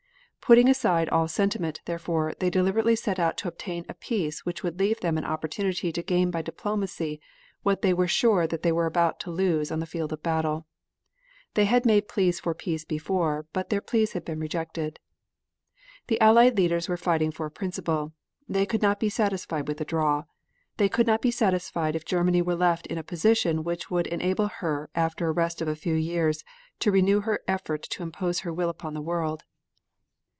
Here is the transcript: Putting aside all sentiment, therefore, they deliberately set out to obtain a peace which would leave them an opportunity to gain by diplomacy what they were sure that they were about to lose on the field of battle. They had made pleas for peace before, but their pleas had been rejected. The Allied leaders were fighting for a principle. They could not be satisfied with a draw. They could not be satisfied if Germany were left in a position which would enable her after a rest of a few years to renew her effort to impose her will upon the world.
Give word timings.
Putting 0.43 0.67
aside 0.69 1.07
all 1.07 1.29
sentiment, 1.29 1.79
therefore, 1.85 2.33
they 2.39 2.49
deliberately 2.49 2.97
set 2.97 3.19
out 3.19 3.37
to 3.37 3.47
obtain 3.47 3.85
a 3.87 3.93
peace 3.93 4.45
which 4.45 4.63
would 4.63 4.77
leave 4.81 4.99
them 4.99 5.17
an 5.17 5.23
opportunity 5.23 5.93
to 5.93 6.03
gain 6.03 6.29
by 6.29 6.41
diplomacy 6.41 7.21
what 7.63 7.81
they 7.81 7.93
were 7.93 8.05
sure 8.07 8.45
that 8.47 8.61
they 8.61 8.73
were 8.73 8.85
about 8.85 9.17
to 9.21 9.31
lose 9.31 9.71
on 9.71 9.79
the 9.79 9.85
field 9.85 10.11
of 10.11 10.21
battle. 10.21 10.67
They 11.53 11.63
had 11.63 11.85
made 11.85 12.09
pleas 12.09 12.41
for 12.41 12.53
peace 12.53 12.83
before, 12.83 13.45
but 13.53 13.69
their 13.69 13.79
pleas 13.79 14.11
had 14.11 14.25
been 14.25 14.41
rejected. 14.41 14.99
The 16.07 16.19
Allied 16.19 16.57
leaders 16.57 16.89
were 16.89 16.97
fighting 16.97 17.31
for 17.31 17.45
a 17.45 17.51
principle. 17.51 18.11
They 18.45 18.65
could 18.65 18.81
not 18.81 18.99
be 18.99 19.07
satisfied 19.07 19.69
with 19.69 19.79
a 19.79 19.85
draw. 19.85 20.25
They 20.75 20.89
could 20.89 21.07
not 21.07 21.21
be 21.21 21.31
satisfied 21.31 21.95
if 21.95 22.03
Germany 22.03 22.41
were 22.41 22.55
left 22.57 22.87
in 22.87 22.97
a 22.97 23.03
position 23.03 23.63
which 23.63 23.89
would 23.89 24.07
enable 24.07 24.49
her 24.59 24.89
after 24.95 25.29
a 25.29 25.31
rest 25.31 25.61
of 25.61 25.69
a 25.69 25.77
few 25.77 25.95
years 25.95 26.43
to 26.79 26.91
renew 26.91 27.21
her 27.21 27.39
effort 27.47 27.83
to 27.83 28.03
impose 28.03 28.39
her 28.41 28.51
will 28.51 28.69
upon 28.69 28.93
the 28.93 29.01
world. 29.01 29.45